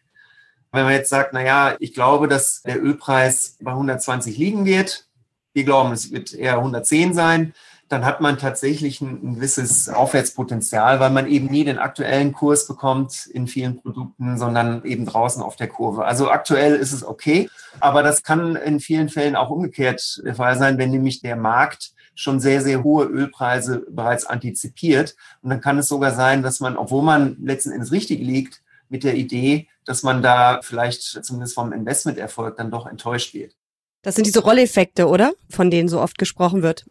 Wenn 0.72 0.84
man 0.84 0.94
jetzt 0.94 1.10
sagt, 1.10 1.32
na 1.34 1.42
ja, 1.42 1.76
ich 1.80 1.94
glaube, 1.94 2.28
dass 2.28 2.62
der 2.64 2.84
Ölpreis 2.84 3.58
bei 3.62 3.72
120 3.72 4.38
liegen 4.38 4.66
wird, 4.66 5.08
wir 5.54 5.64
glauben, 5.64 5.94
es 5.94 6.12
wird 6.12 6.34
eher 6.34 6.58
110 6.58 7.14
sein, 7.14 7.54
dann 7.88 8.04
hat 8.04 8.20
man 8.20 8.38
tatsächlich 8.38 9.02
ein, 9.02 9.20
ein 9.24 9.36
gewisses 9.36 9.90
Aufwärtspotenzial, 9.90 11.00
weil 11.00 11.12
man 11.12 11.28
eben 11.28 11.48
nie 11.48 11.64
den 11.64 11.78
aktuellen 11.78 12.34
Kurs 12.34 12.68
bekommt 12.68 13.28
in 13.28 13.48
vielen 13.48 13.82
Produkten, 13.82 14.38
sondern 14.38 14.84
eben 14.86 15.06
draußen 15.06 15.42
auf 15.44 15.56
der 15.56 15.68
Kurve. 15.68 16.06
Also 16.06 16.32
aktuell 16.32 16.76
ist 16.76 16.94
es 16.94 17.06
okay, 17.06 17.50
aber 17.80 18.02
das 18.02 18.24
kann 18.24 18.56
in 18.56 18.80
vielen 18.80 19.10
Fällen 19.10 19.36
auch 19.36 19.50
umgekehrt 19.50 20.22
der 20.26 20.36
Fall 20.36 20.58
sein, 20.58 20.78
wenn 20.78 20.92
nämlich 20.92 21.22
der 21.22 21.36
Markt 21.36 21.92
schon 22.16 22.40
sehr, 22.40 22.62
sehr 22.62 22.84
hohe 22.84 23.06
Ölpreise 23.06 23.86
bereits 23.90 24.26
antizipiert. 24.26 25.16
Und 25.42 25.50
dann 25.50 25.62
kann 25.62 25.78
es 25.78 25.88
sogar 25.88 26.12
sein, 26.14 26.42
dass 26.42 26.60
man, 26.60 26.78
obwohl 26.78 27.04
man 27.04 27.38
letzten 27.42 27.72
Endes 27.72 27.92
richtig 27.92 28.20
liegt, 28.20 28.62
mit 28.90 29.04
der 29.04 29.16
Idee, 29.16 29.68
dass 29.84 30.04
man 30.04 30.22
da 30.22 30.60
vielleicht 30.62 31.02
zumindest 31.02 31.56
vom 31.56 31.74
Investmenterfolg 31.74 32.56
dann 32.56 32.72
doch 32.72 32.86
enttäuscht 32.86 33.34
wird. 33.34 33.56
Das 34.02 34.16
sind 34.16 34.28
diese 34.28 34.44
Rolleffekte, 34.44 35.08
oder? 35.08 35.34
Von 35.50 35.72
denen 35.72 35.90
so 35.90 36.00
oft 36.00 36.18
gesprochen 36.18 36.62
wird. 36.62 36.86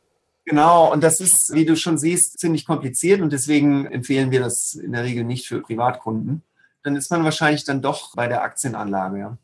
Genau, 0.47 0.93
und 0.93 1.03
das 1.03 1.21
ist, 1.21 1.55
wie 1.55 1.65
du 1.65 1.75
schon 1.75 1.97
siehst, 1.97 2.39
ziemlich 2.39 2.67
kompliziert 2.67 3.23
und 3.23 3.33
deswegen 3.33 3.87
empfehlen 3.87 4.31
wir 4.31 4.41
das 4.41 4.75
in 4.75 4.93
der 4.93 5.05
Regel 5.05 5.25
nicht 5.25 5.47
für 5.47 5.61
Privatkunden. 5.61 6.43
Dann 6.83 6.97
ist 6.97 7.11
man 7.11 7.25
wahrscheinlich 7.25 7.65
dann 7.65 7.81
doch 7.81 8.15
bei 8.15 8.29
der 8.29 8.43
Aktienanlage, 8.43 9.19
ja. 9.19 9.39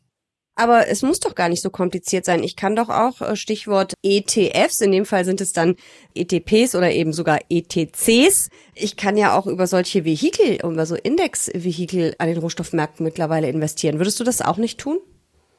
Aber 0.55 0.87
es 0.87 1.01
muss 1.01 1.19
doch 1.19 1.33
gar 1.33 1.49
nicht 1.49 1.63
so 1.63 1.71
kompliziert 1.71 2.23
sein. 2.23 2.43
Ich 2.43 2.55
kann 2.55 2.75
doch 2.75 2.89
auch 2.89 3.21
äh, 3.21 3.35
Stichwort 3.35 3.93
ETFs, 4.03 4.81
in 4.81 4.91
dem 4.91 5.05
Fall 5.05 5.25
sind 5.25 5.41
es 5.41 5.53
dann 5.53 5.75
ETPs 6.13 6.75
oder 6.75 6.91
eben 6.91 7.13
sogar 7.13 7.39
ETCs. 7.49 8.49
Ich 8.75 8.95
kann 8.95 9.17
ja 9.17 9.35
auch 9.35 9.47
über 9.47 9.65
solche 9.65 10.05
Vehikel, 10.05 10.59
über 10.63 10.85
so 10.85 10.93
Indexvehikel 10.93 12.13
an 12.19 12.27
den 12.27 12.37
Rohstoffmärkten 12.37 13.03
mittlerweile 13.03 13.49
investieren. 13.49 13.97
Würdest 13.97 14.19
du 14.19 14.23
das 14.23 14.41
auch 14.41 14.57
nicht 14.57 14.79
tun? 14.79 14.99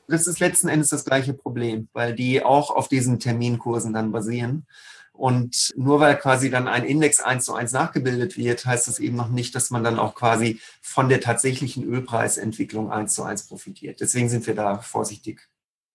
Das 0.07 0.29
ist 0.29 0.39
letzten 0.39 0.69
Endes 0.69 0.91
das 0.91 1.05
gleiche 1.05 1.33
Problem, 1.33 1.89
weil 1.95 2.15
die 2.15 2.45
auch 2.45 2.71
auf 2.71 2.87
diesen 2.87 3.19
Terminkursen 3.19 3.93
dann 3.93 4.13
basieren. 4.13 4.67
Und 5.13 5.73
nur 5.77 6.01
weil 6.01 6.17
quasi 6.17 6.51
dann 6.51 6.69
ein 6.69 6.85
Index 6.85 7.21
eins 7.21 7.45
zu 7.45 7.55
eins 7.55 7.73
nachgebildet 7.73 8.37
wird, 8.37 8.65
heißt 8.65 8.89
das 8.89 8.99
eben 8.99 9.17
noch 9.17 9.29
nicht, 9.29 9.55
dass 9.55 9.71
man 9.71 9.85
dann 9.85 9.99
auch 9.99 10.15
quasi 10.15 10.61
von 10.81 11.09
der 11.09 11.21
tatsächlichen 11.21 11.85
Ölpreisentwicklung 11.85 12.91
eins 12.91 13.15
zu 13.15 13.23
eins 13.23 13.47
profitiert. 13.47 14.01
Deswegen 14.01 14.29
sind 14.29 14.47
wir 14.47 14.55
da 14.55 14.79
vorsichtig. 14.79 15.49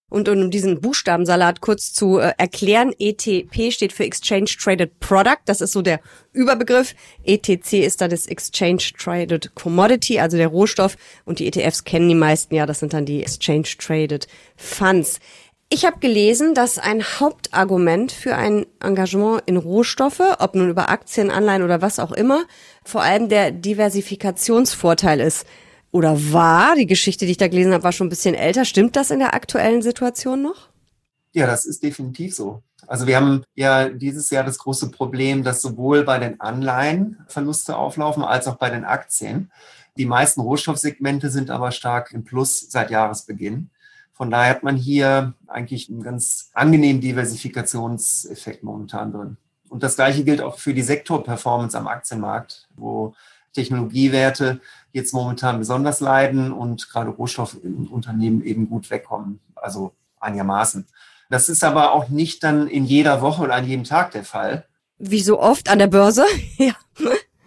Und 0.10 0.30
um 0.30 0.50
diesen 0.50 0.80
Buchstabensalat 0.80 1.60
kurz 1.60 1.92
zu 1.92 2.18
äh, 2.20 2.32
erklären, 2.38 2.94
ETP 2.98 3.72
steht 3.74 3.92
für 3.92 4.06
Exchange 4.06 4.52
Traded 4.58 5.02
Product. 5.02 5.40
Das 5.46 5.60
ist 5.60 5.74
so 5.74 5.82
der 5.82 6.00
Überbegriff. 6.32 6.96
ETC 7.26 7.74
ist 7.74 8.00
dann 8.00 8.10
das 8.10 8.26
Exchange 8.26 8.84
Traded 8.98 9.54
Commodity, 9.56 10.20
also 10.20 10.38
der 10.38 10.48
Rohstoff. 10.48 10.96
Und 11.26 11.40
die 11.40 11.48
ETFs 11.48 11.84
kennen 11.84 12.08
die 12.08 12.16
meisten 12.16 12.56
ja. 12.56 12.66
Das 12.66 12.80
sind 12.80 12.94
dann 12.94 13.06
die 13.06 13.22
Exchange 13.22 13.68
Traded 13.78 14.28
Funds. 14.56 15.20
Ich 15.70 15.86
habe 15.86 16.00
gelesen, 16.00 16.54
dass 16.54 16.80
ein 16.80 17.04
Hauptargument 17.04 18.14
für 18.14 18.36
ein 18.36 18.66
Engagement 18.80 19.44
in 19.48 19.58
Rohstoffe, 19.58 20.22
ob 20.40 20.56
nun 20.56 20.70
über 20.70 20.88
Aktien, 20.90 21.30
Anleihen 21.30 21.62
oder 21.62 21.82
was 21.82 22.00
auch 22.00 22.14
immer, 22.14 22.46
vor 22.86 23.02
allem 23.02 23.28
der 23.28 23.52
Diversifikationsvorteil 23.52 25.20
ist. 25.20 25.46
Oder 25.92 26.32
war, 26.32 26.76
die 26.76 26.86
Geschichte, 26.86 27.26
die 27.26 27.32
ich 27.32 27.38
da 27.38 27.50
gelesen 27.50 27.74
habe, 27.74 27.84
war 27.84 27.92
schon 27.92 28.08
ein 28.08 28.12
bisschen 28.12 28.34
älter. 28.34 28.64
Stimmt 28.64 28.96
das 28.96 29.12
in 29.12 29.20
der 29.20 29.34
aktuellen 29.34 29.82
Situation 29.82 30.42
noch? 30.42 30.70
Ja, 31.34 31.48
das 31.48 31.66
ist 31.66 31.84
definitiv 31.84 32.34
so. 32.34 32.62
Also 32.88 33.06
wir 33.06 33.18
haben 33.18 33.44
ja 33.54 33.90
dieses 33.90 34.30
Jahr 34.30 34.46
das 34.46 34.60
große 34.60 34.90
Problem, 34.92 35.44
dass 35.44 35.62
sowohl 35.62 36.04
bei 36.04 36.18
den 36.18 36.40
Anleihen 36.40 37.18
Verluste 37.28 37.76
auflaufen 37.76 38.24
als 38.24 38.48
auch 38.48 38.56
bei 38.56 38.70
den 38.70 38.86
Aktien. 38.86 39.52
Die 39.98 40.06
meisten 40.06 40.40
Rohstoffsegmente 40.40 41.30
sind 41.30 41.50
aber 41.50 41.72
stark 41.72 42.14
im 42.14 42.24
Plus 42.24 42.68
seit 42.70 42.90
Jahresbeginn. 42.90 43.70
Von 44.18 44.32
daher 44.32 44.50
hat 44.50 44.64
man 44.64 44.76
hier 44.76 45.36
eigentlich 45.46 45.90
einen 45.90 46.02
ganz 46.02 46.50
angenehmen 46.56 47.02
Diversifikationseffekt 47.02 48.64
momentan 48.64 49.12
drin. 49.12 49.38
Und 49.70 49.84
das 49.84 49.96
Gleiche 49.96 50.24
gilt 50.24 50.42
auch 50.42 50.58
für 50.58 50.74
die 50.74 50.82
Sektorperformance 50.82 51.78
am 51.78 51.88
Aktienmarkt, 51.88 52.68
wo 52.76 53.14
Technologiewerte 53.54 54.60
jetzt 54.92 55.14
momentan 55.14 55.60
besonders 55.60 56.00
leiden 56.00 56.52
und 56.52 56.90
gerade 56.90 57.12
Rohstoffunternehmen 57.12 58.44
eben 58.44 58.68
gut 58.68 58.90
wegkommen, 58.90 59.40
also 59.54 59.94
einigermaßen. 60.20 60.88
Das 61.30 61.48
ist 61.48 61.64
aber 61.64 61.94
auch 61.94 62.10
nicht 62.10 62.44
dann 62.44 62.68
in 62.68 62.86
jeder 62.86 63.22
Woche 63.22 63.44
oder 63.44 63.54
an 63.54 63.68
jedem 63.68 63.84
Tag 63.84 64.12
der 64.12 64.24
Fall. 64.24 64.66
Wie 64.98 65.22
so 65.22 65.40
oft 65.40 65.70
an 65.70 65.78
der 65.78 65.88
Börse, 65.88 66.26
ja. 66.58 66.74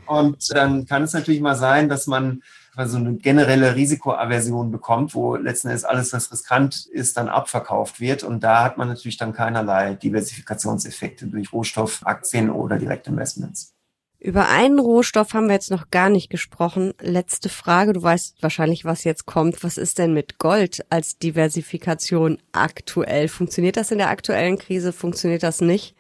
Und 0.07 0.55
dann 0.55 0.87
kann 0.87 1.03
es 1.03 1.15
natürlich 1.15 1.41
mal 1.41 1.57
sein, 1.57 1.89
dass 1.89 2.07
man 2.07 2.45
so 2.89 2.99
eine 2.99 3.15
generelle 3.15 3.75
Risikoaversion 3.75 4.71
bekommt, 4.71 5.15
wo 5.15 5.37
letzten 5.37 5.69
Endes 5.69 5.85
alles, 5.85 6.13
was 6.13 6.31
riskant 6.33 6.87
ist, 6.87 7.17
dann 7.17 7.29
abverkauft 7.29 8.01
wird. 8.01 8.23
Und 8.23 8.43
da 8.43 8.65
hat 8.65 8.79
man 8.79 8.89
natürlich 8.89 9.17
dann 9.17 9.33
keinerlei 9.33 9.95
Diversifikationseffekte 9.95 11.27
durch 11.27 11.53
Rohstoffaktien 11.53 12.51
oder 12.51 12.79
Direktinvestments. 12.79 13.75
Über 14.23 14.51
einen 14.51 14.79
Rohstoff 14.79 15.33
haben 15.33 15.47
wir 15.47 15.55
jetzt 15.55 15.71
noch 15.71 15.91
gar 15.91 16.11
nicht 16.11 16.29
gesprochen. 16.29 16.93
Letzte 17.01 17.49
Frage. 17.49 17.95
Du 17.95 18.03
weißt 18.03 18.43
wahrscheinlich, 18.43 18.85
was 18.85 19.05
jetzt 19.05 19.25
kommt. 19.25 19.65
Was 19.65 19.79
ist 19.79 19.99
denn 19.99 20.13
mit 20.13 20.39
Gold 20.39 20.85
als 20.91 21.19
Diversifikation 21.19 22.37
aktuell? 22.53 23.29
Funktioniert 23.29 23.79
das 23.79 23.91
in 23.91 23.99
der 23.99 24.11
aktuellen 24.11 24.59
Krise? 24.59 24.93
Funktioniert 24.93 25.43
das 25.43 25.63
nicht? 25.63 25.97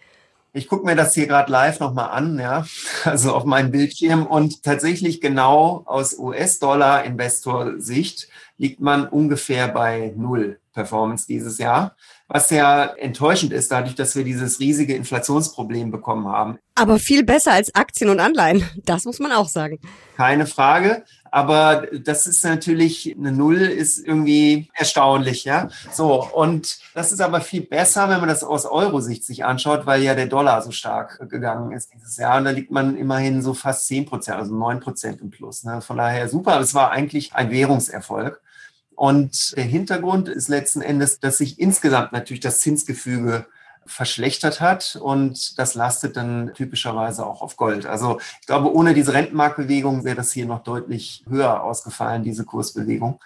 Ich 0.52 0.68
gucke 0.68 0.84
mir 0.84 0.96
das 0.96 1.14
hier 1.14 1.26
gerade 1.26 1.52
live 1.52 1.80
nochmal 1.80 2.10
an, 2.10 2.38
ja, 2.38 2.66
also 3.04 3.34
auf 3.34 3.44
meinem 3.44 3.70
Bildschirm 3.70 4.26
und 4.26 4.62
tatsächlich 4.62 5.20
genau 5.20 5.82
aus 5.86 6.18
US-Dollar-Investor-Sicht 6.18 8.28
liegt 8.56 8.80
man 8.80 9.08
ungefähr 9.08 9.68
bei 9.68 10.12
null 10.16 10.58
Performance 10.72 11.26
dieses 11.26 11.58
Jahr, 11.58 11.96
was 12.28 12.50
ja 12.50 12.84
enttäuschend 12.84 13.52
ist, 13.52 13.72
dadurch, 13.72 13.94
dass 13.94 14.14
wir 14.14 14.24
dieses 14.24 14.60
riesige 14.60 14.94
Inflationsproblem 14.94 15.90
bekommen 15.90 16.28
haben. 16.28 16.58
Aber 16.74 16.98
viel 16.98 17.24
besser 17.24 17.52
als 17.52 17.74
Aktien 17.74 18.08
und 18.08 18.20
Anleihen, 18.20 18.64
das 18.84 19.04
muss 19.04 19.18
man 19.18 19.32
auch 19.32 19.48
sagen. 19.48 19.80
Keine 20.16 20.46
Frage, 20.46 21.04
aber 21.30 21.86
das 21.92 22.26
ist 22.26 22.44
natürlich, 22.44 23.16
eine 23.16 23.32
Null 23.32 23.60
ist 23.60 23.98
irgendwie 23.98 24.68
erstaunlich, 24.74 25.44
ja. 25.44 25.68
So, 25.92 26.24
und 26.24 26.78
das 26.94 27.12
ist 27.12 27.20
aber 27.20 27.40
viel 27.40 27.62
besser, 27.62 28.08
wenn 28.08 28.20
man 28.20 28.28
das 28.28 28.42
aus 28.44 28.66
Euro-Sicht 28.66 29.24
sich 29.24 29.44
anschaut, 29.44 29.86
weil 29.86 30.02
ja 30.02 30.14
der 30.14 30.26
Dollar 30.26 30.62
so 30.62 30.70
stark 30.70 31.28
gegangen 31.30 31.72
ist 31.72 31.92
dieses 31.94 32.16
Jahr. 32.16 32.38
Und 32.38 32.44
da 32.44 32.50
liegt 32.50 32.70
man 32.70 32.96
immerhin 32.96 33.42
so 33.42 33.54
fast 33.54 33.86
zehn 33.86 34.06
Prozent, 34.06 34.38
also 34.38 34.54
neun 34.54 34.80
Prozent 34.80 35.20
im 35.20 35.30
Plus. 35.30 35.64
Ne? 35.64 35.80
Von 35.80 35.96
daher 35.96 36.28
super. 36.28 36.58
Es 36.60 36.74
war 36.74 36.90
eigentlich 36.90 37.34
ein 37.34 37.50
Währungserfolg. 37.50 38.40
Und 38.94 39.56
der 39.56 39.64
Hintergrund 39.64 40.28
ist 40.28 40.48
letzten 40.48 40.82
Endes, 40.82 41.20
dass 41.20 41.38
sich 41.38 41.58
insgesamt 41.58 42.12
natürlich 42.12 42.40
das 42.40 42.60
Zinsgefüge 42.60 43.46
verschlechtert 43.90 44.60
hat 44.60 44.96
und 45.00 45.58
das 45.58 45.74
lastet 45.74 46.16
dann 46.16 46.52
typischerweise 46.54 47.26
auch 47.26 47.42
auf 47.42 47.56
Gold. 47.56 47.86
Also 47.86 48.20
ich 48.40 48.46
glaube, 48.46 48.72
ohne 48.72 48.94
diese 48.94 49.12
Rentenmarktbewegung 49.12 50.04
wäre 50.04 50.16
das 50.16 50.32
hier 50.32 50.46
noch 50.46 50.62
deutlich 50.62 51.24
höher 51.28 51.62
ausgefallen, 51.62 52.22
diese 52.22 52.44
Kursbewegung. 52.44 53.20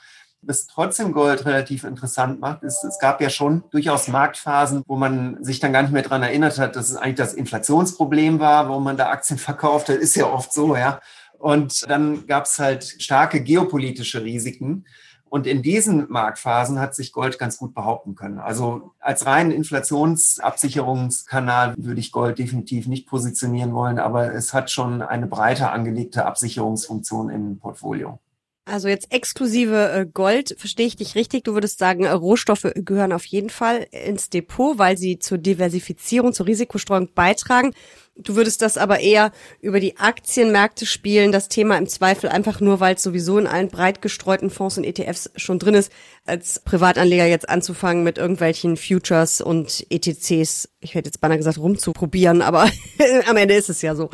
was 0.47 0.67
trotzdem 0.67 1.13
Gold 1.13 1.47
relativ 1.47 1.85
interessant 1.85 2.41
macht, 2.41 2.63
ist, 2.63 2.85
es 2.85 2.99
gab 2.99 3.21
ja 3.21 3.31
schon 3.31 3.65
durchaus 3.71 4.09
Marktphasen, 4.09 4.83
wo 4.87 4.97
man 4.97 5.43
sich 5.43 5.61
dann 5.61 5.73
gar 5.73 5.83
nicht 5.83 5.93
mehr 5.93 6.03
dran 6.03 6.23
erinnert 6.23 6.59
hat, 6.59 6.77
dass 6.77 6.91
es 6.91 6.97
eigentlich 6.97 7.17
das 7.17 7.35
Inflationsproblem 7.35 8.41
war, 8.41 8.69
wo 8.69 8.81
man 8.81 8.97
da 8.97 9.11
Aktien 9.11 9.39
verkauft 9.39 9.89
hat, 9.89 9.97
ist 9.97 10.17
ja 10.17 10.27
oft 10.27 10.53
so, 10.53 10.77
ja. 10.77 11.01
Und 11.39 11.89
dann 11.91 12.27
gab 12.27 12.45
es 12.45 12.59
halt 12.59 12.85
starke 12.99 13.43
geopolitische 13.43 14.23
Risiken. 14.25 14.87
Und 15.35 15.47
in 15.49 15.63
diesen 15.63 16.07
Marktphasen 16.13 16.79
hat 16.79 16.95
sich 16.95 17.11
Gold 17.11 17.41
ganz 17.41 17.59
gut 17.59 17.75
behaupten 17.75 18.15
können. 18.15 18.39
Also 18.39 18.93
als 19.01 19.27
reinen 19.27 19.51
Inflationsabsicherungskanal 19.51 21.75
würde 21.77 21.99
ich 21.99 22.13
Gold 22.13 22.39
definitiv 22.39 22.87
nicht 22.87 23.09
positionieren 23.09 23.75
wollen, 23.75 23.99
aber 23.99 24.33
es 24.33 24.55
hat 24.55 24.71
schon 24.71 25.03
eine 25.03 25.27
breiter 25.27 25.73
angelegte 25.73 26.25
Absicherungsfunktion 26.25 27.31
im 27.31 27.59
Portfolio. 27.59 28.21
Also 28.65 28.87
jetzt 28.87 29.13
exklusive 29.13 29.91
äh, 29.91 30.07
Gold, 30.07 30.55
verstehe 30.57 30.87
ich 30.87 30.95
dich 30.95 31.17
richtig? 31.17 31.43
Du 31.43 31.55
würdest 31.55 31.81
sagen, 31.81 32.05
äh, 32.05 32.13
Rohstoffe 32.13 32.71
gehören 32.77 33.13
auf 33.13 33.27
jeden 33.27 33.51
Fall 33.51 33.89
ins 33.91 34.31
Depot, 34.31 34.79
weil 34.79 34.97
sie 34.97 35.19
zur 35.19 35.39
Diversifizierung, 35.39 36.33
zur 36.33 36.47
Risikostreuung 36.47 37.09
beitragen. 37.13 37.75
Du 38.17 38.37
würdest 38.37 38.63
das 38.63 38.79
aber 38.79 39.01
eher 39.01 39.33
über 39.61 39.81
die 39.81 39.97
Aktienmärkte 39.97 40.87
spielen, 40.87 41.33
das 41.33 41.49
Thema 41.49 41.77
im 41.77 41.89
Zweifel 41.89 42.31
einfach 42.31 42.61
nur, 42.61 42.79
weil 42.79 42.95
es 42.95 43.03
sowieso 43.03 43.39
in 43.39 43.49
allen 43.49 43.69
breit 43.69 44.03
gestreuten 44.03 44.51
Fonds 44.51 44.79
und 44.79 44.85
ETFs 44.85 45.31
schon 45.35 45.59
drin 45.59 45.75
ist, 45.75 45.91
als 46.25 46.61
Privatanleger 46.61 47.27
jetzt 47.27 47.49
anzufangen 47.49 48.05
mit 48.05 48.19
irgendwelchen 48.19 48.77
Futures 48.77 49.41
und 49.41 49.85
ETCs, 49.91 50.69
ich 50.81 50.95
hätte 50.95 51.09
jetzt 51.09 51.21
beinahe 51.21 51.39
gesagt, 51.39 51.59
rumzuprobieren, 51.59 52.41
aber 52.41 52.71
am 53.27 53.37
Ende 53.37 53.55
ist 53.55 53.69
es 53.69 53.83
ja 53.83 53.97
so. 53.97 54.11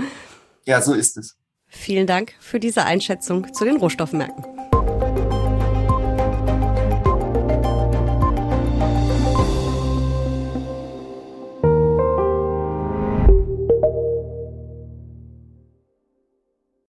Ja, 0.64 0.80
so 0.80 0.95
ist 0.95 1.19
es. 1.19 1.37
Vielen 1.66 2.07
Dank 2.07 2.33
für 2.40 2.59
diese 2.59 2.85
Einschätzung 2.85 3.52
zu 3.52 3.64
den 3.64 3.76
Rohstoffmärkten. 3.76 4.69